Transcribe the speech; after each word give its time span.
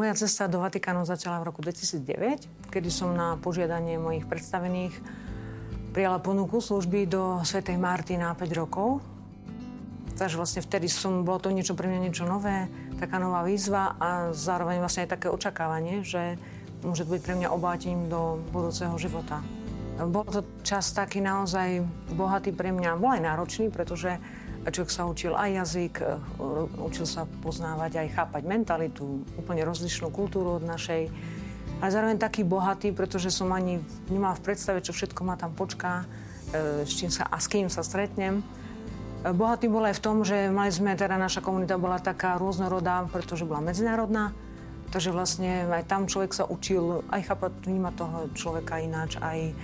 moja 0.00 0.16
cesta 0.16 0.48
do 0.48 0.64
Vatikánu 0.64 1.04
začala 1.04 1.44
v 1.44 1.52
roku 1.52 1.60
2009, 1.60 2.72
kedy 2.72 2.88
som 2.88 3.12
na 3.12 3.36
požiadanie 3.36 4.00
mojich 4.00 4.24
predstavených 4.24 4.96
prijala 5.92 6.16
ponuku 6.24 6.56
služby 6.56 7.04
do 7.04 7.44
Svetej 7.44 7.76
Marty 7.76 8.16
na 8.16 8.32
5 8.32 8.48
rokov. 8.56 9.04
Takže 10.16 10.40
vlastne 10.40 10.64
vtedy 10.64 10.88
som, 10.88 11.20
bolo 11.20 11.44
to 11.44 11.52
niečo 11.52 11.76
pre 11.76 11.84
mňa 11.84 12.00
niečo 12.00 12.24
nové, 12.24 12.64
taká 12.96 13.20
nová 13.20 13.44
výzva 13.44 13.92
a 14.00 14.32
zároveň 14.32 14.80
vlastne 14.80 15.04
aj 15.04 15.20
také 15.20 15.28
očakávanie, 15.28 16.00
že 16.00 16.40
môže 16.80 17.04
byť 17.04 17.20
pre 17.20 17.36
mňa 17.36 17.52
obátením 17.52 18.08
do 18.08 18.40
budúceho 18.56 18.96
života. 18.96 19.44
Bol 20.00 20.24
to 20.24 20.64
čas 20.64 20.96
taký 20.96 21.20
naozaj 21.20 21.84
bohatý 22.16 22.56
pre 22.56 22.72
mňa, 22.72 22.96
bol 22.96 23.12
aj 23.12 23.20
náročný, 23.20 23.68
pretože 23.68 24.16
človek 24.68 24.92
sa 24.92 25.08
učil 25.08 25.32
aj 25.32 25.50
jazyk, 25.64 25.94
e, 26.04 26.06
učil 26.84 27.08
sa 27.08 27.24
poznávať 27.40 28.04
aj 28.04 28.08
chápať 28.12 28.42
mentalitu, 28.44 29.24
úplne 29.40 29.64
rozlišnú 29.64 30.12
kultúru 30.12 30.60
od 30.60 30.64
našej. 30.68 31.08
Ale 31.80 31.88
zároveň 31.88 32.20
taký 32.20 32.44
bohatý, 32.44 32.92
pretože 32.92 33.32
som 33.32 33.48
ani 33.56 33.80
nemala 34.12 34.36
v 34.36 34.52
predstave, 34.52 34.84
čo 34.84 34.92
všetko 34.92 35.24
ma 35.24 35.40
tam 35.40 35.56
počká, 35.56 36.04
e, 36.52 36.84
s 36.84 36.92
čím 36.92 37.08
sa, 37.08 37.24
a 37.24 37.40
s 37.40 37.48
kým 37.48 37.72
sa 37.72 37.80
stretnem. 37.80 38.44
E, 39.24 39.32
bohatý 39.32 39.72
bol 39.72 39.88
aj 39.88 39.96
v 39.96 40.04
tom, 40.04 40.20
že 40.20 40.52
mali 40.52 40.68
sme, 40.68 40.92
teda 40.92 41.16
naša 41.16 41.40
komunita 41.40 41.80
bola 41.80 41.96
taká 41.96 42.36
rôznorodá, 42.36 43.08
pretože 43.08 43.48
bola 43.48 43.64
medzinárodná. 43.64 44.36
Takže 44.90 45.14
vlastne 45.14 45.70
aj 45.70 45.86
tam 45.86 46.10
človek 46.10 46.34
sa 46.34 46.44
učil 46.44 47.06
aj 47.14 47.32
chápať, 47.32 47.52
vnímať 47.62 47.94
toho 47.94 48.18
človeka 48.34 48.82
ináč, 48.82 49.16
aj 49.22 49.54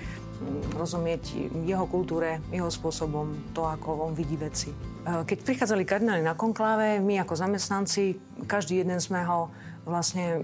rozumieť 0.76 1.52
jeho 1.64 1.86
kultúre, 1.88 2.38
jeho 2.52 2.68
spôsobom, 2.68 3.52
to, 3.56 3.64
ako 3.64 4.10
on 4.10 4.12
vidí 4.12 4.36
veci. 4.36 4.70
E, 4.70 4.76
keď 5.24 5.38
prichádzali 5.42 5.82
kardináli 5.86 6.22
na 6.22 6.36
konkláve, 6.36 7.00
my 7.00 7.22
ako 7.22 7.34
zamestnanci, 7.34 8.20
každý 8.44 8.84
jeden 8.84 9.00
sme 9.00 9.24
ho 9.24 9.48
vlastne 9.86 10.42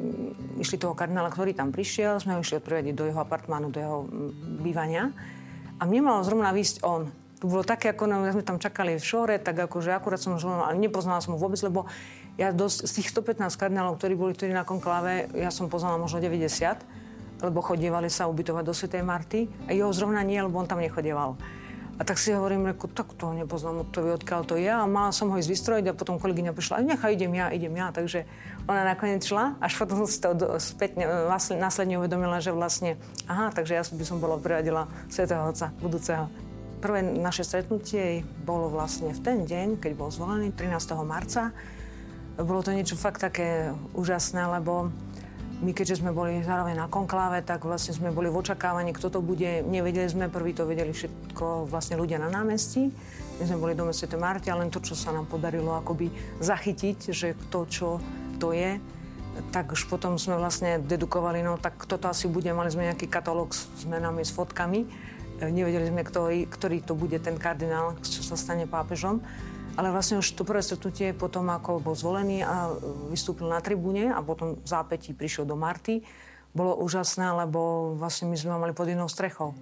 išli 0.62 0.78
toho 0.78 0.94
kardinála, 0.94 1.28
ktorý 1.34 1.52
tam 1.52 1.74
prišiel, 1.74 2.22
sme 2.22 2.38
ho 2.38 2.42
išli 2.42 2.62
odprevediť 2.62 2.94
do 2.94 3.10
jeho 3.10 3.20
apartmánu, 3.20 3.74
do 3.74 3.78
jeho 3.82 3.98
bývania. 4.62 5.10
A 5.76 5.82
mne 5.82 6.06
malo 6.06 6.22
zrovna 6.22 6.54
výsť 6.54 6.86
on. 6.86 7.10
To 7.42 7.50
bolo 7.50 7.66
také, 7.66 7.90
ako 7.90 8.06
no, 8.06 8.22
sme 8.22 8.46
tam 8.46 8.62
čakali 8.62 8.94
v 8.94 9.02
šore, 9.02 9.34
tak 9.42 9.58
akože 9.58 9.90
akurát 9.90 10.22
som 10.22 10.38
žil, 10.38 10.54
ale 10.54 10.78
nepoznala 10.78 11.18
som 11.18 11.34
ho 11.34 11.42
vôbec, 11.42 11.58
lebo 11.66 11.90
ja 12.38 12.54
dosť, 12.54 12.86
z 12.86 12.92
tých 13.02 13.08
115 13.10 13.50
kardinálov, 13.58 13.98
ktorí 13.98 14.14
boli 14.14 14.32
vtedy 14.32 14.54
na 14.54 14.62
konkláve, 14.62 15.26
ja 15.34 15.50
som 15.50 15.66
poznala 15.66 15.98
možno 15.98 16.22
90 16.22 16.78
lebo 17.42 17.58
chodievali 17.60 18.06
sa 18.06 18.30
ubytovať 18.30 18.64
do 18.64 18.74
Svetej 18.74 19.02
Marty 19.02 19.50
a 19.66 19.74
jeho 19.74 19.90
zrovna 19.90 20.22
nie, 20.22 20.38
lebo 20.38 20.62
on 20.62 20.70
tam 20.70 20.78
nechodieval. 20.78 21.34
A 22.00 22.08
tak 22.08 22.16
si 22.16 22.32
hovorím, 22.32 22.72
reku, 22.72 22.88
tak 22.88 23.12
to 23.14 23.36
nepoznám, 23.36 23.84
to 23.92 24.00
vie, 24.00 24.16
odkiaľ 24.16 24.42
to 24.48 24.56
je. 24.56 24.66
A 24.66 24.88
mala 24.88 25.12
som 25.12 25.28
ho 25.28 25.36
ísť 25.36 25.50
vystrojiť 25.52 25.84
a 25.86 25.98
potom 25.98 26.16
kolegyňa 26.16 26.56
prišla, 26.56 26.82
nechaj, 26.82 27.12
idem 27.12 27.36
ja, 27.36 27.52
idem 27.52 27.74
ja. 27.76 27.92
Takže 27.92 28.24
ona 28.64 28.82
nakoniec 28.82 29.20
šla, 29.20 29.60
až 29.60 29.76
potom 29.76 30.02
si 30.10 30.18
to 30.18 30.32
spätne, 30.56 31.04
následne 31.60 32.00
uvedomila, 32.00 32.40
že 32.40 32.50
vlastne, 32.50 32.96
aha, 33.28 33.52
takže 33.52 33.76
ja 33.76 33.82
by 33.84 34.04
som 34.08 34.18
bola 34.18 34.40
priradila 34.40 34.88
Svetého 35.12 35.44
Otca 35.44 35.68
budúceho. 35.84 36.32
Prvé 36.82 37.04
naše 37.04 37.46
stretnutie 37.46 38.26
bolo 38.42 38.66
vlastne 38.72 39.14
v 39.14 39.20
ten 39.22 39.38
deň, 39.46 39.78
keď 39.78 39.92
bol 39.94 40.10
zvolený, 40.10 40.50
13. 40.50 40.98
marca. 41.06 41.54
Bolo 42.34 42.64
to 42.64 42.74
niečo 42.74 42.98
fakt 42.98 43.22
také 43.22 43.70
úžasné, 43.94 44.48
lebo 44.58 44.90
my 45.62 45.70
keďže 45.70 46.02
sme 46.02 46.10
boli 46.10 46.42
zároveň 46.42 46.74
na 46.74 46.90
konkláve, 46.90 47.38
tak 47.46 47.62
vlastne 47.62 47.94
sme 47.94 48.10
boli 48.10 48.26
v 48.26 48.42
očakávaní, 48.42 48.90
kto 48.90 49.14
to 49.14 49.20
bude. 49.22 49.62
Nevedeli 49.62 50.10
sme, 50.10 50.26
prvý 50.26 50.50
to 50.58 50.66
vedeli 50.66 50.90
všetko 50.90 51.70
vlastne 51.70 51.94
ľudia 51.94 52.18
na 52.18 52.26
námestí. 52.26 52.90
My 53.38 53.44
sme 53.46 53.62
boli 53.62 53.72
do 53.78 53.86
St. 53.94 54.10
Marti 54.18 54.50
a 54.50 54.58
len 54.58 54.74
to, 54.74 54.82
čo 54.82 54.98
sa 54.98 55.14
nám 55.14 55.30
podarilo 55.30 55.78
akoby 55.78 56.10
zachytiť, 56.42 57.14
že 57.14 57.38
kto 57.46 57.58
čo 57.70 57.88
to 58.42 58.50
je, 58.50 58.82
tak 59.54 59.70
už 59.70 59.86
potom 59.86 60.18
sme 60.18 60.34
vlastne 60.34 60.82
dedukovali, 60.82 61.40
no 61.46 61.56
tak 61.56 61.78
kto 61.78 61.96
to 61.96 62.06
asi 62.10 62.26
bude. 62.26 62.50
Mali 62.50 62.68
sme 62.68 62.90
nejaký 62.90 63.06
katalóg 63.06 63.54
s 63.54 63.86
menami, 63.86 64.26
s 64.26 64.34
fotkami. 64.34 64.84
Nevedeli 65.42 65.88
sme, 65.88 66.02
kto, 66.02 66.28
ktorý 66.50 66.82
to 66.82 66.98
bude 66.98 67.16
ten 67.22 67.38
kardinál, 67.38 67.94
čo 68.02 68.20
sa 68.22 68.34
stane 68.34 68.66
pápežom. 68.66 69.22
Ale 69.72 69.88
vlastne 69.88 70.20
už 70.20 70.36
to 70.36 70.44
prvé 70.44 70.60
stretnutie 70.60 71.16
potom, 71.16 71.48
ako 71.48 71.80
bol 71.80 71.96
zvolený 71.96 72.44
a 72.44 72.68
vystúpil 73.08 73.48
na 73.48 73.64
tribúne 73.64 74.12
a 74.12 74.20
potom 74.20 74.60
v 74.60 74.68
zápätí 74.68 75.16
prišiel 75.16 75.48
do 75.48 75.56
Marty, 75.56 76.04
bolo 76.52 76.76
úžasné, 76.84 77.32
lebo 77.32 77.92
vlastne 77.96 78.28
my 78.28 78.36
sme 78.36 78.60
mali 78.60 78.76
pod 78.76 78.84
jednou 78.84 79.08
strechou. 79.08 79.56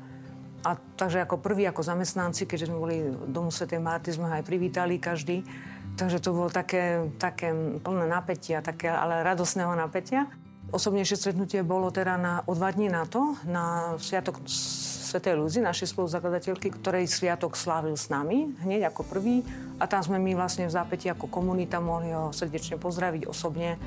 A 0.67 0.77
takže 0.77 1.23
ako 1.23 1.41
prvý, 1.41 1.65
ako 1.71 1.87
zamestnanci, 1.87 2.45
keďže 2.45 2.69
sme 2.69 2.83
boli 2.83 2.97
domu 3.31 3.55
Sv. 3.55 3.71
Marty, 3.79 4.13
sme 4.13 4.29
ho 4.29 4.35
aj 4.35 4.45
privítali 4.45 4.99
každý. 4.99 5.47
Takže 5.95 6.19
to 6.19 6.35
bolo 6.35 6.51
také, 6.51 7.09
také 7.17 7.55
plné 7.81 8.07
napätia, 8.11 8.61
také 8.61 8.91
ale 8.91 9.23
radosného 9.23 9.73
napätia. 9.79 10.27
Osobnejšie 10.71 11.19
stretnutie 11.19 11.67
bolo 11.67 11.91
teda 11.91 12.15
na, 12.15 12.35
o 12.47 12.55
dva 12.55 12.71
dní 12.71 12.87
na 12.87 13.03
to, 13.03 13.35
na 13.43 13.95
Sviatok 13.99 14.39
Svetej 14.47 15.35
Luzi, 15.35 15.59
našej 15.59 15.91
spoluzakladateľky, 15.91 16.71
ktorej 16.71 17.11
sviatok 17.11 17.59
slávil 17.59 17.99
s 17.99 18.07
nami 18.07 18.55
hneď 18.63 18.95
ako 18.95 19.03
prvý. 19.03 19.43
A 19.83 19.91
tam 19.91 19.99
sme 20.07 20.23
my 20.23 20.39
vlastne 20.39 20.71
v 20.71 20.75
zápäti 20.79 21.11
ako 21.11 21.27
komunita 21.27 21.83
mohli 21.83 22.15
ho 22.15 22.31
srdečne 22.31 22.79
pozdraviť 22.79 23.27
osobne, 23.27 23.75
e, 23.75 23.79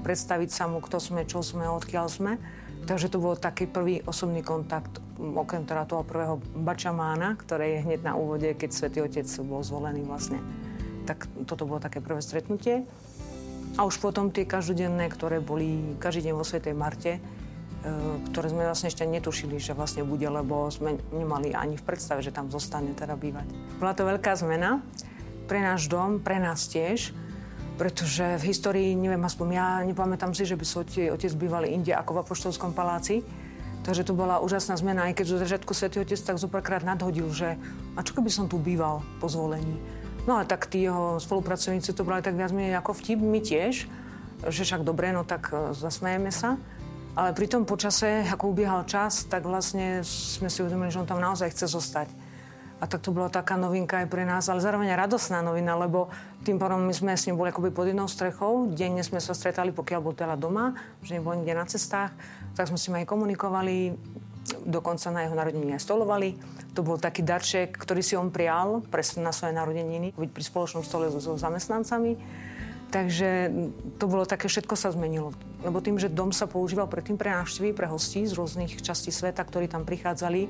predstaviť 0.00 0.48
sa 0.48 0.72
mu, 0.72 0.80
kto 0.80 0.96
sme, 0.96 1.28
čo 1.28 1.44
sme, 1.44 1.68
odkiaľ 1.68 2.06
sme. 2.08 2.40
Takže 2.88 3.12
to 3.12 3.20
bol 3.20 3.36
taký 3.36 3.68
prvý 3.68 4.00
osobný 4.08 4.40
kontakt, 4.40 4.96
okrem 5.20 5.68
teda 5.68 5.84
toho 5.84 6.00
prvého 6.00 6.40
bačamána, 6.56 7.36
ktoré 7.36 7.76
je 7.76 7.84
hneď 7.84 8.00
na 8.08 8.16
úvode, 8.16 8.56
keď 8.56 8.72
Svetý 8.72 9.04
Otec 9.04 9.28
bol 9.44 9.60
zvolený 9.60 10.08
vlastne. 10.08 10.40
Tak 11.04 11.28
toto 11.44 11.68
bolo 11.68 11.84
také 11.84 12.00
prvé 12.00 12.24
stretnutie. 12.24 12.88
A 13.78 13.86
už 13.86 14.02
potom 14.02 14.34
tie 14.34 14.42
každodenné, 14.42 15.06
ktoré 15.06 15.38
boli 15.38 15.94
každý 16.02 16.28
deň 16.28 16.34
vo 16.34 16.42
Svetej 16.42 16.74
Marte, 16.74 17.22
E, 17.78 17.90
ktoré 18.34 18.50
sme 18.50 18.66
vlastne 18.66 18.90
ešte 18.90 19.06
netušili, 19.06 19.62
že 19.62 19.70
vlastne 19.70 20.02
bude, 20.02 20.26
lebo 20.26 20.66
sme 20.66 20.98
nemali 21.14 21.54
ani 21.54 21.78
v 21.78 21.86
predstave, 21.86 22.26
že 22.26 22.34
tam 22.34 22.50
zostane 22.50 22.90
teda 22.90 23.14
bývať. 23.14 23.46
Bola 23.78 23.94
to 23.94 24.02
veľká 24.02 24.34
zmena 24.34 24.82
pre 25.46 25.62
náš 25.62 25.86
dom, 25.86 26.18
pre 26.18 26.42
nás 26.42 26.66
tiež, 26.66 27.14
pretože 27.78 28.42
v 28.42 28.50
histórii, 28.50 28.98
neviem, 28.98 29.22
aspoň 29.22 29.46
ja 29.54 29.68
nepamätám 29.86 30.34
si, 30.34 30.42
že 30.42 30.58
by 30.58 30.64
sa 30.66 30.82
otec, 30.82 31.32
bývali 31.38 31.70
inde 31.70 31.94
ako 31.94 32.18
v 32.18 32.20
Apoštolskom 32.26 32.74
paláci. 32.74 33.22
Takže 33.86 34.10
to 34.10 34.12
bola 34.12 34.42
úžasná 34.42 34.74
zmena, 34.74 35.06
aj 35.06 35.22
keď 35.22 35.26
zo 35.30 35.38
začiatku 35.38 35.70
Svetý 35.70 36.02
Otec 36.02 36.18
tak 36.18 36.36
zoparkrát 36.36 36.82
nadhodil, 36.82 37.30
že 37.30 37.56
a 37.94 38.02
čo 38.02 38.12
keby 38.12 38.28
som 38.28 38.50
tu 38.50 38.58
býval 38.58 39.00
po 39.22 39.30
zvolení. 39.30 39.78
No 40.28 40.36
a 40.36 40.44
tak 40.44 40.68
tí 40.68 40.84
jeho 40.84 41.16
spolupracovníci 41.16 41.96
to 41.96 42.04
brali 42.04 42.20
tak 42.20 42.36
viac 42.36 42.52
menej 42.52 42.76
ako 42.76 42.92
vtip, 43.00 43.16
my 43.16 43.40
tiež, 43.40 43.88
že 44.44 44.60
však 44.60 44.84
dobre, 44.84 45.08
no 45.08 45.24
tak 45.24 45.48
e, 45.48 45.72
zasmejeme 45.72 46.28
sa. 46.28 46.60
Ale 47.16 47.32
pri 47.32 47.48
tom 47.48 47.64
počase, 47.64 48.28
ako 48.28 48.52
ubiehal 48.52 48.84
čas, 48.84 49.24
tak 49.24 49.48
vlastne 49.48 50.04
sme 50.04 50.52
si 50.52 50.60
uvedomili, 50.60 50.92
že 50.92 51.00
on 51.00 51.08
tam 51.08 51.24
naozaj 51.24 51.48
chce 51.56 51.72
zostať. 51.72 52.12
A 52.78 52.84
tak 52.84 53.00
to 53.00 53.10
bola 53.10 53.32
taká 53.32 53.56
novinka 53.56 54.04
aj 54.04 54.06
pre 54.12 54.28
nás, 54.28 54.52
ale 54.52 54.60
zároveň 54.60 54.92
radosná 54.94 55.40
novina, 55.40 55.74
lebo 55.80 56.12
tým 56.44 56.60
pádom 56.60 56.84
my 56.84 56.92
sme 56.92 57.16
s 57.16 57.24
ním 57.24 57.40
boli 57.40 57.48
akoby 57.48 57.72
pod 57.72 57.88
jednou 57.88 58.06
strechou. 58.06 58.68
Denne 58.68 59.00
sme 59.00 59.24
sa 59.24 59.32
stretali, 59.32 59.72
pokiaľ 59.72 60.00
bol 60.04 60.12
teda 60.12 60.36
doma, 60.36 60.76
že 61.00 61.16
nebol 61.16 61.40
nikde 61.40 61.56
na 61.56 61.64
cestách. 61.64 62.12
Tak 62.52 62.68
sme 62.68 62.76
si 62.76 62.92
aj 62.92 63.08
komunikovali, 63.08 63.96
dokonca 64.68 65.08
na 65.08 65.24
jeho 65.24 65.32
narodeniny 65.32 65.80
stolovali. 65.80 66.36
To 66.76 66.84
bol 66.84 67.00
taký 67.00 67.24
darček, 67.24 67.72
ktorý 67.72 68.04
si 68.04 68.14
on 68.14 68.28
prijal 68.28 68.84
presne 68.92 69.24
na 69.24 69.32
svoje 69.32 69.56
narodeniny, 69.56 70.12
byť 70.12 70.30
pri 70.30 70.44
spoločnom 70.44 70.84
stole 70.84 71.08
so, 71.08 71.18
so 71.18 71.40
zamestnancami. 71.40 72.20
Takže 72.88 73.52
to 74.00 74.04
bolo 74.08 74.24
také, 74.24 74.48
všetko 74.48 74.72
sa 74.76 74.92
zmenilo. 74.92 75.36
Lebo 75.60 75.80
tým, 75.80 76.00
že 76.00 76.08
dom 76.08 76.32
sa 76.32 76.48
používal 76.48 76.88
predtým 76.88 77.20
pre 77.20 77.32
návštevy, 77.32 77.76
pre 77.76 77.88
hostí 77.88 78.24
z 78.24 78.36
rôznych 78.36 78.80
častí 78.80 79.12
sveta, 79.12 79.44
ktorí 79.44 79.68
tam 79.68 79.84
prichádzali, 79.84 80.48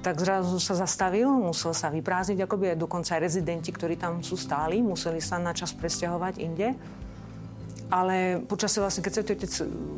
tak 0.00 0.16
zrazu 0.16 0.56
sa 0.56 0.74
zastavil, 0.80 1.28
musel 1.28 1.76
sa 1.76 1.92
vyprázdniť, 1.92 2.40
akoby 2.40 2.72
aj 2.72 2.78
dokonca 2.80 3.10
aj 3.14 3.20
rezidenti, 3.20 3.68
ktorí 3.70 4.00
tam 4.00 4.24
sú 4.24 4.34
stáli, 4.34 4.80
museli 4.80 5.20
sa 5.20 5.36
na 5.36 5.52
čas 5.52 5.76
presťahovať 5.76 6.34
inde. 6.40 6.72
Ale 7.90 8.38
počasie 8.46 8.78
vlastne, 8.78 9.02
keď 9.02 9.12
sa 9.12 9.20
otec 9.26 9.52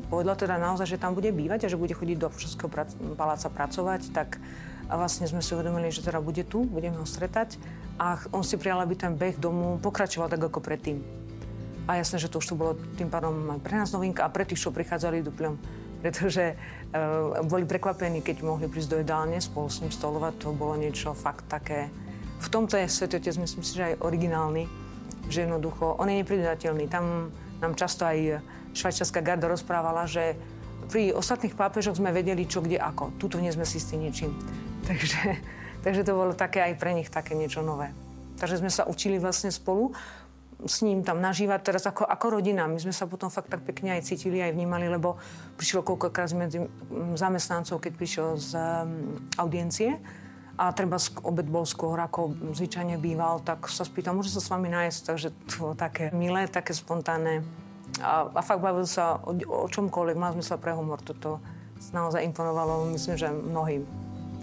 povedal 0.08 0.32
teda 0.32 0.56
naozaj, 0.56 0.96
že 0.96 0.96
tam 0.96 1.12
bude 1.12 1.28
bývať 1.28 1.68
a 1.68 1.72
že 1.72 1.76
bude 1.76 1.92
chodiť 1.92 2.16
do 2.16 2.32
Všetkého 2.32 2.72
paláca 3.12 3.52
pracovať, 3.52 4.16
tak 4.16 4.40
vlastne 4.88 5.28
sme 5.28 5.44
si 5.44 5.52
uvedomili, 5.52 5.92
že 5.92 6.00
teda 6.00 6.24
bude 6.24 6.40
tu, 6.44 6.64
budeme 6.64 6.96
ho 6.96 7.04
stretať 7.04 7.60
a 8.00 8.16
on 8.32 8.40
si 8.40 8.56
prijal, 8.56 8.80
aby 8.80 8.96
ten 8.96 9.12
beh 9.12 9.36
domu 9.36 9.76
pokračoval 9.80 10.32
tak 10.32 10.40
ako 10.40 10.64
predtým. 10.64 11.04
A 11.84 11.98
jasné, 11.98 12.16
že 12.16 12.30
to 12.30 12.38
už 12.38 12.46
tu 12.46 12.54
bolo 12.54 12.78
tým 12.96 13.10
pádom 13.10 13.34
aj 13.52 13.60
pre 13.60 13.74
nás 13.74 13.90
novinka 13.90 14.22
a 14.22 14.32
pre 14.32 14.46
tých, 14.46 14.62
čo 14.64 14.70
prichádzali 14.72 15.20
duplom, 15.20 15.58
pretože 16.02 16.56
uh, 16.56 17.44
boli 17.44 17.68
prekvapení, 17.68 18.24
keď 18.24 18.40
mohli 18.40 18.72
prísť 18.72 18.90
do 18.96 19.00
jedálne 19.04 19.36
spolu 19.36 19.68
s 19.68 19.84
ním 19.84 19.92
stolovať. 19.92 20.32
To 20.42 20.56
bolo 20.56 20.80
niečo 20.80 21.12
fakt 21.12 21.44
také... 21.50 21.92
V 22.42 22.48
tomto 22.50 22.74
je 22.74 22.90
Svetotec, 22.90 23.38
myslím 23.38 23.62
si, 23.62 23.78
že 23.78 23.94
aj 23.94 24.02
originálny, 24.02 24.66
že 25.30 25.46
jednoducho, 25.46 25.94
on 25.94 26.10
je 26.10 26.26
nepridateľný. 26.26 26.90
Tam 26.90 27.30
nám 27.62 27.78
často 27.78 28.02
aj 28.02 28.42
švajčiarská 28.74 29.22
garda 29.22 29.46
rozprávala, 29.46 30.10
že 30.10 30.34
pri 30.90 31.14
ostatných 31.14 31.54
pápežoch 31.54 31.96
sme 31.96 32.10
vedeli, 32.12 32.44
čo 32.44 32.60
kde 32.60 32.76
ako. 32.76 33.16
Tuto 33.16 33.38
nie 33.38 33.54
sme 33.54 33.64
si 33.64 33.78
istí 33.78 33.96
ničím. 33.96 34.34
Takže, 34.88 35.38
takže 35.86 36.02
to 36.02 36.18
bolo 36.18 36.34
také 36.34 36.58
aj 36.58 36.74
pre 36.74 36.90
nich 36.90 37.06
také 37.06 37.38
niečo 37.38 37.62
nové. 37.62 37.94
Takže 38.34 38.58
sme 38.58 38.66
sa 38.66 38.82
učili 38.82 39.14
vlastne 39.22 39.54
spolu 39.54 39.94
s 40.66 40.82
ním 40.82 41.02
tam 41.02 41.18
nažívať 41.18 41.60
teraz 41.62 41.82
ako, 41.86 42.06
ako 42.06 42.38
rodina. 42.38 42.70
My 42.70 42.78
sme 42.78 42.94
sa 42.94 43.10
potom 43.10 43.30
fakt 43.30 43.50
tak 43.50 43.66
pekne 43.66 43.98
aj 43.98 44.06
cítili, 44.06 44.38
aj 44.42 44.54
vnímali, 44.54 44.86
lebo 44.86 45.18
prišlo 45.58 45.82
koľkokrát 45.82 46.30
medzi 46.38 46.62
zamestnancov, 47.18 47.82
keď 47.82 47.92
prišiel 47.98 48.28
z 48.38 48.50
um, 48.54 49.18
audiencie 49.38 49.98
a 50.60 50.72
treba 50.76 51.00
obed 51.25 51.49
bol 51.49 51.64
skôr, 51.64 51.96
ako 51.96 52.37
zvyčajne 52.52 53.00
býval, 53.00 53.40
tak 53.40 53.66
sa 53.72 53.88
spýtal, 53.88 54.12
môže 54.12 54.32
sa 54.32 54.40
s 54.44 54.52
vami 54.52 54.69
nájsť, 54.69 55.00
takže 55.08 55.28
to 55.49 55.72
také 55.72 56.12
milé, 56.12 56.44
také 56.49 56.76
spontánne. 56.76 57.40
A, 58.00 58.28
a 58.28 58.40
fakt 58.44 58.60
bavil 58.60 58.84
sa 58.84 59.20
o, 59.25 59.32
o 59.32 59.66
čomkoľvek, 59.69 60.16
mal 60.16 60.37
zmysel 60.37 60.60
pre 60.60 60.76
humor. 60.76 61.00
Toto 61.00 61.40
naozaj 61.93 62.25
imponovalo, 62.25 62.88
myslím, 62.93 63.16
že 63.16 63.32
mnohým. 63.32 63.82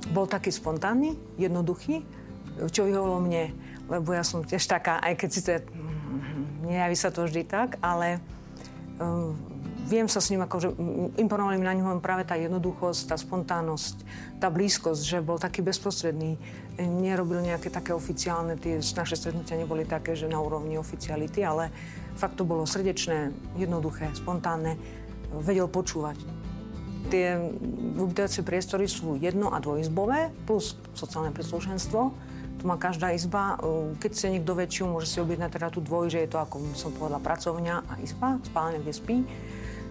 Bol 0.09 0.25
taký 0.25 0.49
spontánny, 0.49 1.13
jednoduchý, 1.37 2.01
čo 2.73 2.89
vyhovalo 2.89 3.23
mne, 3.23 3.53
lebo 3.87 4.11
ja 4.11 4.25
som 4.25 4.43
tiež 4.43 4.65
taká, 4.65 4.99
aj 4.99 5.13
keď 5.15 5.29
si 5.29 5.41
to 5.45 5.51
nejaví 6.69 6.93
sa 6.93 7.09
to 7.09 7.25
vždy 7.25 7.43
tak, 7.49 7.81
ale 7.81 8.21
uh, 9.01 9.33
viem 9.89 10.05
sa 10.05 10.21
s 10.21 10.29
ním, 10.29 10.45
akože 10.45 10.77
imponovali 11.17 11.57
mi 11.57 11.65
na 11.65 11.73
ňom 11.73 11.97
práve 11.97 12.21
tá 12.29 12.37
jednoduchosť, 12.37 13.09
tá 13.09 13.17
spontánnosť, 13.17 13.95
tá 14.37 14.53
blízkosť, 14.53 15.01
že 15.01 15.17
bol 15.25 15.41
taký 15.41 15.65
bezprostredný, 15.65 16.37
nerobil 16.77 17.41
nejaké 17.41 17.73
také 17.73 17.97
oficiálne, 17.97 18.53
tie 18.61 18.77
naše 18.77 19.17
stretnutia 19.17 19.57
neboli 19.57 19.89
také, 19.89 20.13
že 20.13 20.29
na 20.29 20.37
úrovni 20.37 20.77
oficiality, 20.77 21.41
ale 21.41 21.73
fakt 22.15 22.37
to 22.37 22.45
bolo 22.45 22.69
srdečné, 22.69 23.33
jednoduché, 23.57 24.13
spontánne, 24.13 24.77
vedel 25.33 25.65
počúvať. 25.65 26.21
Tie 27.09 27.41
ubytovacie 27.97 28.45
priestory 28.45 28.85
sú 28.85 29.17
jedno- 29.17 29.49
a 29.49 29.57
dvojizbové, 29.57 30.29
plus 30.45 30.77
sociálne 30.93 31.33
príslušenstvo 31.33 32.29
tu 32.59 32.67
má 32.67 32.75
každá 32.75 33.15
izba. 33.15 33.55
Keď 34.03 34.11
chce 34.11 34.27
niekto 34.35 34.51
väčšiu, 34.51 34.91
môže 34.91 35.07
si 35.07 35.23
objednať 35.23 35.55
teda 35.55 35.71
tú 35.71 35.79
dvoj, 35.79 36.11
že 36.11 36.27
je 36.27 36.29
to, 36.29 36.43
ako 36.43 36.59
som 36.75 36.91
povedala, 36.91 37.23
pracovňa 37.23 37.75
a 37.87 37.93
izba, 38.03 38.35
spálne, 38.43 38.83
kde 38.83 38.91
spí. 38.91 39.17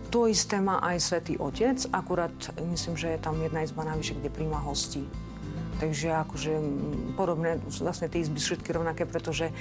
To 0.08 0.24
isté 0.24 0.56
má 0.56 0.80
aj 0.80 1.04
Svetý 1.04 1.36
Otec, 1.36 1.84
akurát 1.92 2.32
myslím, 2.56 2.96
že 2.96 3.12
je 3.12 3.20
tam 3.20 3.36
jedna 3.44 3.60
izba 3.60 3.84
navyše, 3.84 4.16
kde 4.16 4.32
príjma 4.32 4.56
hostí. 4.64 5.04
Takže 5.78 6.10
akože 6.26 6.52
podobné, 7.14 7.60
vlastne 7.84 8.08
tie 8.08 8.24
izby 8.24 8.40
všetky 8.40 8.72
rovnaké, 8.72 9.04
pretože 9.04 9.52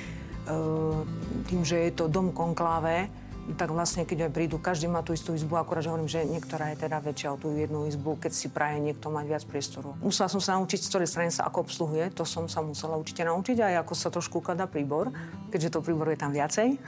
tým, 1.51 1.61
že 1.67 1.77
je 1.88 1.91
to 1.91 2.07
dom 2.07 2.31
konkláve, 2.31 3.11
tak 3.55 3.71
vlastne 3.71 4.03
keď 4.03 4.27
aj 4.27 4.31
prídu, 4.35 4.59
každý 4.59 4.91
má 4.91 4.99
tú 4.99 5.15
istú 5.15 5.31
izbu, 5.31 5.55
akorát 5.55 5.79
že 5.79 5.91
hovorím, 5.91 6.11
že 6.11 6.27
niektorá 6.27 6.75
je 6.75 6.83
teda 6.83 7.00
väčšia 7.00 7.31
o 7.31 7.39
tú 7.39 7.55
jednu 7.55 7.88
izbu, 7.88 8.19
keď 8.19 8.31
si 8.35 8.51
praje 8.51 8.83
niekto 8.83 9.07
mať 9.07 9.23
viac 9.23 9.43
priestoru. 9.47 9.95
Musela 10.03 10.27
som 10.27 10.43
sa 10.43 10.59
naučiť, 10.59 10.83
z 10.83 10.89
ktorej 10.91 11.07
strany 11.07 11.31
sa 11.31 11.47
ako 11.47 11.63
obsluhuje, 11.63 12.11
to 12.11 12.27
som 12.27 12.51
sa 12.51 12.59
musela 12.59 13.00
určite 13.00 13.23
naučiť, 13.23 13.63
aj 13.63 13.88
ako 13.88 13.93
sa 13.95 14.11
trošku 14.11 14.43
ukladá 14.43 14.67
príbor, 14.67 15.15
keďže 15.47 15.79
to 15.79 15.79
príbor 15.79 16.11
je 16.11 16.19
tam 16.19 16.35
viacej. 16.35 16.75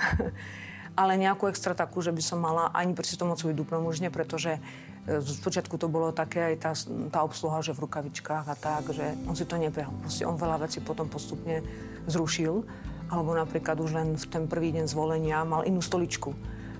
Ale 0.99 1.15
nejakú 1.15 1.47
extra 1.47 1.71
takú, 1.71 2.03
že 2.03 2.11
by 2.11 2.19
som 2.19 2.43
mala 2.43 2.67
ani 2.75 2.91
pri 2.91 3.07
mocu 3.23 3.55
dupnom 3.55 3.87
už 3.87 4.03
nie, 4.03 4.11
pretože 4.11 4.59
e, 4.59 5.23
z 5.23 5.39
počiatku 5.39 5.79
to 5.79 5.87
bolo 5.87 6.11
také 6.11 6.51
aj 6.51 6.55
tá, 6.59 6.71
tá 7.07 7.19
obsluha, 7.23 7.63
že 7.63 7.71
v 7.71 7.87
rukavičkách 7.87 8.45
a 8.51 8.55
tak, 8.59 8.91
že 8.91 9.15
on 9.23 9.31
si 9.31 9.47
to 9.47 9.55
nebehal. 9.55 9.95
Proste 10.03 10.27
on 10.27 10.35
veľa 10.35 10.67
vecí 10.67 10.83
potom 10.83 11.07
postupne 11.07 11.63
zrušil 12.03 12.67
alebo 13.09 13.33
napríklad 13.33 13.77
už 13.81 13.91
len 13.95 14.07
v 14.13 14.25
ten 14.29 14.43
prvý 14.45 14.69
deň 14.75 14.85
zvolenia 14.85 15.41
mal 15.41 15.65
inú 15.65 15.81
stoličku. 15.81 16.35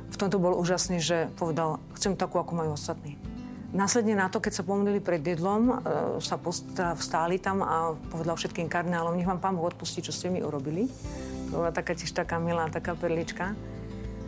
V 0.09 0.15
tomto 0.17 0.37
bol 0.41 0.57
úžasný, 0.57 1.01
že 1.01 1.29
povedal, 1.37 1.81
chcem 1.97 2.17
takú, 2.17 2.41
ako 2.41 2.53
majú 2.53 2.71
ostatní. 2.77 3.17
Následne 3.69 4.17
na 4.17 4.33
to, 4.33 4.41
keď 4.41 4.61
sa 4.61 4.63
pomodlili 4.65 4.97
pred 4.97 5.21
jedlom, 5.21 5.69
e, 5.69 5.73
sa 6.21 6.41
teda 6.41 6.97
vstáli 6.97 7.37
tam 7.37 7.61
a 7.61 7.93
povedal 8.09 8.33
všetkým 8.33 8.65
kardinálom, 8.65 9.13
nech 9.13 9.29
vám 9.29 9.37
pán 9.37 9.53
Boh 9.53 9.69
odpustí, 9.69 10.01
čo 10.01 10.09
ste 10.09 10.33
mi 10.33 10.41
urobili. 10.41 10.89
To 11.53 11.61
bola 11.61 11.69
taká 11.69 11.93
tiež 11.93 12.13
taká 12.13 12.41
milá, 12.41 12.65
taká 12.69 12.97
perlička. 12.97 13.53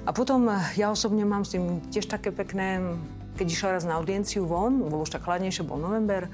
A 0.05 0.11
potom 0.11 0.49
e, 0.49 0.57
ja 0.77 0.89
osobne 0.89 1.21
mám 1.25 1.45
s 1.45 1.53
tým 1.53 1.79
tiež 1.93 2.09
také 2.09 2.33
pekné, 2.33 2.81
keď 3.37 3.47
išiel 3.47 3.69
raz 3.77 3.85
na 3.85 3.97
audienciu 4.01 4.49
von, 4.49 4.81
bol 4.89 5.05
už 5.05 5.13
tak 5.13 5.25
chladnejšie, 5.25 5.65
bol 5.67 5.77
november, 5.77 6.25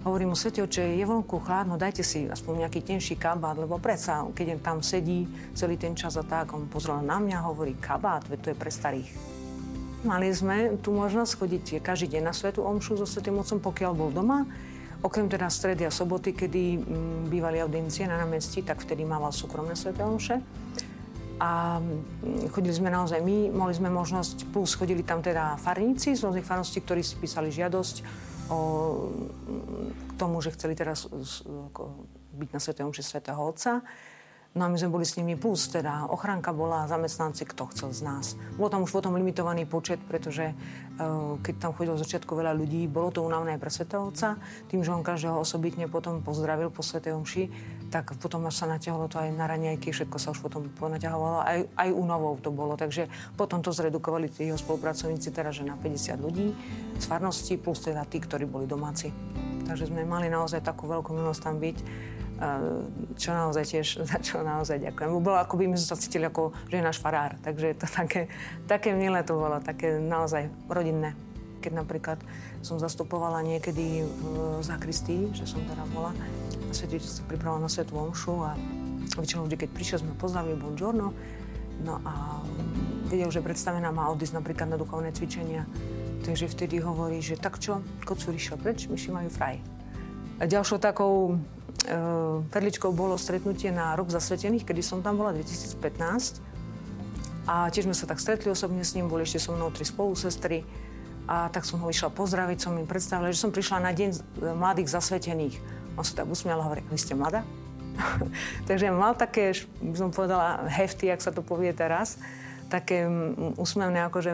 Hovorím 0.00 0.32
mu, 0.32 0.36
Svete 0.36 0.64
oče, 0.64 0.96
je 0.96 1.04
vonku 1.04 1.44
chladno, 1.44 1.76
dajte 1.76 2.00
si 2.00 2.24
aspoň 2.24 2.64
nejaký 2.64 2.80
tenší 2.80 3.20
kabát, 3.20 3.52
lebo 3.60 3.76
predsa, 3.76 4.24
keď 4.32 4.56
tam 4.64 4.80
sedí 4.80 5.28
celý 5.52 5.76
ten 5.76 5.92
čas 5.92 6.16
a 6.16 6.24
tak, 6.24 6.56
on 6.56 6.72
pozrel 6.72 7.04
na 7.04 7.20
mňa, 7.20 7.44
hovorí, 7.44 7.76
kabát, 7.76 8.24
veď 8.24 8.38
to 8.40 8.48
je 8.48 8.56
pre 8.56 8.72
starých. 8.72 9.12
Mali 10.00 10.32
sme 10.32 10.80
tu 10.80 10.96
možnosť 10.96 11.32
chodiť 11.36 11.64
každý 11.84 12.16
deň 12.16 12.22
na 12.24 12.32
Svetu 12.32 12.64
Omšu 12.64 12.96
so 12.96 13.04
Svetým 13.04 13.36
Otcom, 13.36 13.60
pokiaľ 13.60 13.92
bol 13.92 14.08
doma. 14.08 14.48
Okrem 15.04 15.28
teda 15.28 15.52
stredy 15.52 15.84
a 15.84 15.92
soboty, 15.92 16.32
kedy 16.32 16.80
mm, 16.80 17.20
bývali 17.28 17.60
audiencie 17.60 18.08
na 18.08 18.24
námestí, 18.24 18.64
tak 18.64 18.80
vtedy 18.80 19.04
mával 19.04 19.36
súkromné 19.36 19.76
Sveté 19.76 20.00
Omše. 20.00 20.40
A 21.40 21.80
mm, 21.80 22.52
chodili 22.52 22.76
sme 22.76 22.92
naozaj 22.92 23.24
my, 23.24 23.48
mali 23.48 23.72
sme 23.72 23.88
možnosť, 23.88 24.52
plus 24.52 24.76
chodili 24.76 25.00
tam 25.00 25.24
teda 25.24 25.56
farníci 25.56 26.12
z 26.12 26.20
rôznych 26.28 26.44
farností, 26.44 26.84
ktorí 26.84 27.00
si 27.00 27.16
písali 27.16 27.48
žiadosť 27.48 27.96
o, 28.52 28.58
k 30.04 30.12
tomu, 30.20 30.44
že 30.44 30.52
chceli 30.52 30.76
teraz 30.76 31.08
byť 32.36 32.48
na 32.52 32.60
Svetom 32.60 32.92
Omši 32.92 33.02
Svetého 33.02 33.40
Otca. 33.40 33.80
No 34.50 34.66
a 34.66 34.68
my 34.68 34.74
sme 34.74 34.90
boli 34.90 35.06
s 35.06 35.14
nimi 35.14 35.38
plus, 35.38 35.70
teda 35.70 36.10
ochránka 36.10 36.50
bola, 36.50 36.90
zamestnanci, 36.90 37.46
kto 37.46 37.70
chcel 37.70 37.94
z 37.94 38.02
nás. 38.02 38.26
Bolo 38.58 38.66
tam 38.66 38.82
už 38.82 38.90
potom 38.90 39.14
limitovaný 39.14 39.62
počet, 39.62 40.02
pretože 40.02 40.50
uh, 40.50 41.38
keď 41.38 41.54
tam 41.62 41.70
chodilo 41.70 41.94
z 41.94 42.02
začiatku 42.02 42.34
veľa 42.34 42.58
ľudí, 42.58 42.90
bolo 42.90 43.14
to 43.14 43.22
únavné 43.22 43.54
aj 43.54 43.62
pre 43.62 43.70
Svetého 43.70 44.02
Otca. 44.10 44.42
Tým, 44.66 44.82
že 44.82 44.90
on 44.90 45.06
každého 45.06 45.38
osobitne 45.38 45.86
potom 45.86 46.18
pozdravil 46.18 46.74
po 46.74 46.82
Svetej 46.82 47.14
Omši, 47.14 47.44
tak 47.94 48.10
potom 48.18 48.42
až 48.50 48.58
sa 48.58 48.66
natiahlo 48.66 49.06
to 49.06 49.22
aj 49.22 49.30
na 49.30 49.46
raňajky, 49.46 49.94
všetko 49.94 50.18
sa 50.18 50.34
už 50.34 50.42
potom 50.42 50.66
ponaťahovalo, 50.66 51.46
aj, 51.46 51.58
aj 51.70 51.88
únovou 51.94 52.34
to 52.42 52.50
bolo. 52.50 52.74
Takže 52.74 53.06
potom 53.38 53.62
to 53.62 53.70
zredukovali 53.70 54.34
tí 54.34 54.50
jeho 54.50 54.58
spolupracovníci, 54.58 55.30
teda 55.30 55.54
že 55.54 55.62
na 55.62 55.78
50 55.78 56.18
ľudí 56.18 56.50
z 56.98 57.04
farnosti, 57.06 57.54
plus 57.54 57.86
teda 57.86 58.02
tí, 58.02 58.18
ktorí 58.18 58.50
boli 58.50 58.66
domáci. 58.66 59.14
Takže 59.62 59.94
sme 59.94 60.02
mali 60.02 60.26
naozaj 60.26 60.66
takú 60.66 60.90
veľkú 60.90 61.14
milosť 61.14 61.40
tam 61.46 61.62
byť 61.62 61.78
čo 63.20 63.30
naozaj 63.36 63.64
tiež, 63.68 63.86
za 64.10 64.18
čo 64.20 64.40
naozaj 64.40 64.80
ďakujem. 64.80 65.08
Bolo 65.20 65.36
ako 65.36 65.60
by 65.60 65.64
my 65.68 65.76
sme 65.76 65.88
sa 65.92 66.00
cítili 66.00 66.24
ako, 66.24 66.56
že 66.72 66.80
je 66.80 66.84
náš 66.84 66.98
farár. 66.98 67.36
Takže 67.44 67.76
to 67.76 67.86
také, 67.86 68.32
také 68.64 68.96
milé 68.96 69.20
to 69.22 69.36
bolo, 69.36 69.60
také 69.60 70.00
naozaj 70.00 70.48
rodinné. 70.66 71.12
Keď 71.60 71.72
napríklad 71.76 72.18
som 72.64 72.80
zastupovala 72.80 73.44
niekedy 73.44 74.04
v 74.04 74.64
zakristii, 74.64 75.28
že 75.36 75.44
som 75.44 75.60
teda 75.68 75.84
bola 75.92 76.16
na 76.64 76.72
svete, 76.72 76.96
sa 77.04 77.20
pripravila 77.28 77.68
na 77.68 77.70
svetu 77.72 78.00
omšu 78.00 78.32
a 78.40 78.56
väčšinou 79.20 79.44
vždy, 79.44 79.56
keď 79.60 79.70
prišiel, 79.76 79.98
sme 80.00 80.16
pozdravili 80.16 80.56
buongiorno. 80.56 81.12
No 81.84 81.94
a 82.04 82.40
vedel, 83.08 83.28
že 83.32 83.44
predstavená 83.44 83.92
má 83.92 84.08
odísť 84.12 84.40
napríklad 84.40 84.72
na 84.72 84.80
duchovné 84.80 85.12
cvičenia. 85.12 85.64
Takže 86.20 86.52
vtedy 86.52 86.80
hovorí, 86.84 87.24
že 87.24 87.40
tak 87.40 87.56
čo, 87.56 87.80
kocúr 88.04 88.36
išiel 88.36 88.60
preč, 88.60 88.88
myši 88.88 89.08
majú 89.08 89.28
fraj. 89.32 89.56
A 90.40 90.48
ďalšou 90.48 90.80
takou 90.80 91.36
perličkou 92.50 92.92
bolo 92.92 93.16
stretnutie 93.16 93.72
na 93.72 93.96
rok 93.96 94.12
zasvetených, 94.12 94.68
kedy 94.68 94.82
som 94.84 95.00
tam 95.00 95.16
bola 95.16 95.32
2015. 95.32 96.40
A 97.48 97.72
tiež 97.72 97.88
sme 97.88 97.96
sa 97.96 98.06
tak 98.06 98.20
stretli 98.20 98.52
osobne 98.52 98.84
s 98.84 98.94
ním, 98.94 99.08
boli 99.08 99.24
ešte 99.24 99.40
so 99.40 99.56
mnou 99.56 99.72
tri 99.72 99.82
spolusestry. 99.82 100.62
A 101.30 101.48
tak 101.48 101.62
som 101.64 101.78
ho 101.80 101.88
išla 101.88 102.10
pozdraviť, 102.10 102.58
som 102.58 102.74
im 102.76 102.90
predstavila, 102.90 103.30
že 103.30 103.40
som 103.40 103.54
prišla 103.54 103.86
na 103.86 103.92
deň 103.94 104.10
mladých 104.58 104.92
zasvetených. 104.92 105.56
On 105.94 106.04
sa 106.04 106.22
tak 106.22 106.28
usmial 106.28 106.58
a 106.60 106.66
hovorí, 106.66 106.82
vy 106.90 106.98
ste 106.98 107.14
mladá? 107.14 107.46
Takže 108.68 108.90
mal 108.92 109.14
také, 109.14 109.54
by 109.82 109.96
som 109.96 110.10
povedala, 110.10 110.66
hefty, 110.68 111.10
ak 111.10 111.22
sa 111.22 111.32
to 111.34 111.42
povie 111.42 111.70
teraz, 111.72 112.18
také 112.70 113.02
úsmevné 113.58 114.06
akože 114.06 114.32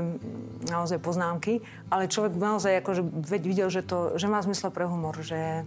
naozaj 0.68 1.00
poznámky, 1.00 1.64
ale 1.88 2.04
človek 2.04 2.36
naozaj 2.36 2.84
akože 2.84 3.02
videl, 3.32 3.72
že, 3.72 3.80
to, 3.80 4.20
že 4.20 4.28
má 4.28 4.44
zmysel 4.44 4.68
pre 4.68 4.84
humor, 4.84 5.16
že 5.24 5.64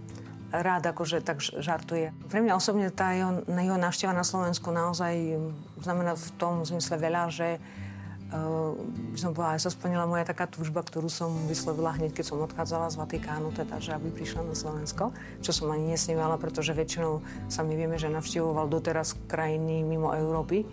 rád 0.50 0.82
akože 0.90 1.22
tak 1.22 1.38
žartuje. 1.40 2.10
Pre 2.26 2.40
mňa 2.42 2.58
osobne 2.58 2.90
tá 2.90 3.14
jeho, 3.14 3.42
jeho 3.46 3.78
návšteva 3.78 4.10
na 4.10 4.26
Slovensku 4.26 4.74
naozaj 4.74 5.38
znamená 5.78 6.18
v 6.18 6.28
tom 6.36 6.66
zmysle 6.66 6.98
veľa, 6.98 7.30
že 7.30 7.48
uh, 7.56 8.74
som 9.14 9.30
povedala, 9.30 9.54
aj 9.56 9.62
sa 9.62 9.70
splnila 9.70 10.10
moja 10.10 10.26
taká 10.26 10.50
túžba, 10.50 10.82
ktorú 10.82 11.06
som 11.06 11.30
vyslovila 11.46 11.94
hneď, 11.94 12.18
keď 12.18 12.24
som 12.34 12.42
odchádzala 12.42 12.90
z 12.90 12.98
Vatikánu, 12.98 13.54
teda, 13.54 13.78
že 13.78 13.94
aby 13.94 14.10
prišla 14.10 14.42
na 14.42 14.58
Slovensko, 14.58 15.14
čo 15.38 15.50
som 15.54 15.70
ani 15.70 15.94
nesnívala, 15.94 16.34
pretože 16.34 16.74
väčšinou 16.74 17.22
sa 17.46 17.62
my 17.62 17.74
vieme, 17.78 17.94
že 17.94 18.10
navštevoval 18.10 18.66
doteraz 18.66 19.14
krajiny 19.30 19.86
mimo 19.86 20.10
Európy 20.10 20.66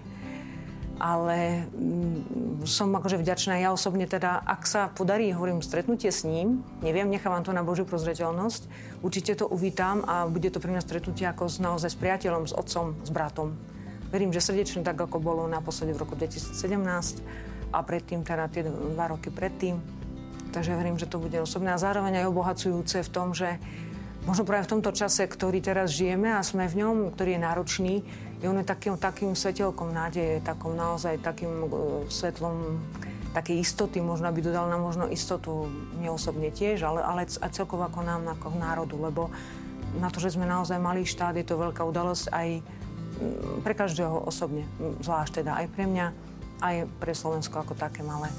ale 0.97 1.69
mm, 1.71 2.65
som 2.65 2.89
akože 2.89 3.21
vďačná 3.21 3.61
ja 3.61 3.69
osobne 3.69 4.09
teda, 4.09 4.41
ak 4.41 4.65
sa 4.65 4.89
podarí, 4.89 5.29
hovorím, 5.29 5.61
stretnutie 5.61 6.09
s 6.09 6.25
ním, 6.25 6.65
neviem, 6.81 7.09
nechávam 7.09 7.45
to 7.45 7.53
na 7.53 7.61
Božiu 7.61 7.85
prozreteľnosť, 7.85 8.61
určite 9.05 9.37
to 9.37 9.45
uvítam 9.45 10.01
a 10.05 10.25
bude 10.25 10.49
to 10.49 10.57
pre 10.57 10.73
mňa 10.73 10.81
stretnutie 10.81 11.25
ako 11.29 11.49
s, 11.49 11.57
naozaj 11.61 11.93
s 11.93 11.97
priateľom, 12.01 12.49
s 12.49 12.53
otcom, 12.57 12.97
s 13.05 13.09
bratom. 13.13 13.53
Verím, 14.09 14.33
že 14.33 14.41
srdečne 14.41 14.81
tak, 14.81 14.97
ako 14.97 15.21
bolo 15.21 15.43
naposledy 15.45 15.93
v 15.93 16.01
roku 16.01 16.15
2017 16.15 16.53
a 17.75 17.79
predtým, 17.83 18.23
teda 18.23 18.47
tie 18.47 18.63
dva 18.65 19.11
roky 19.11 19.29
predtým. 19.29 19.77
Takže 20.55 20.79
verím, 20.79 20.95
že 20.95 21.11
to 21.11 21.19
bude 21.19 21.35
osobné 21.37 21.75
a 21.75 21.81
zároveň 21.81 22.23
aj 22.23 22.29
obohacujúce 22.31 23.03
v 23.03 23.09
tom, 23.11 23.35
že 23.35 23.59
možno 24.23 24.47
práve 24.47 24.67
v 24.67 24.79
tomto 24.79 24.95
čase, 24.95 25.27
ktorý 25.27 25.59
teraz 25.59 25.91
žijeme 25.91 26.31
a 26.31 26.43
sme 26.43 26.71
v 26.71 26.83
ňom, 26.83 26.95
ktorý 27.15 27.35
je 27.35 27.43
náročný, 27.43 27.95
je 28.37 28.45
on 28.45 28.57
je 28.61 28.65
takým, 28.65 28.93
takým 28.97 29.31
svetelkom 29.33 29.89
nádeje, 29.89 30.45
takom 30.45 30.77
naozaj 30.77 31.17
takým 31.25 31.65
uh, 31.65 32.05
svetlom 32.05 32.77
také 33.33 33.53
istoty, 33.53 34.01
možno 34.01 34.33
by 34.33 34.41
dodal 34.41 34.65
nám 34.65 34.81
možno 34.81 35.05
istotu 35.09 35.69
mne 35.97 36.09
osobne 36.09 36.49
tiež, 36.49 36.81
ale, 36.85 37.05
ale 37.05 37.21
a 37.27 37.47
celkovo 37.53 37.85
ako 37.85 38.01
nám, 38.01 38.25
ako 38.33 38.57
národu, 38.57 38.97
lebo 38.97 39.29
na 40.01 40.09
to, 40.09 40.17
že 40.17 40.33
sme 40.33 40.49
naozaj 40.49 40.81
malý 40.81 41.05
štát, 41.05 41.37
je 41.37 41.45
to 41.45 41.61
veľká 41.61 41.85
udalosť 41.85 42.33
aj 42.33 42.47
pre 43.65 43.73
každého 43.73 44.25
osobne, 44.25 44.65
zvlášť 45.01 45.41
teda 45.41 45.57
aj 45.57 45.65
pre 45.73 45.85
mňa, 45.89 46.07
aj 46.61 46.75
pre 47.01 47.13
Slovensko 47.13 47.61
ako 47.61 47.73
také 47.77 48.01
malé. 48.05 48.29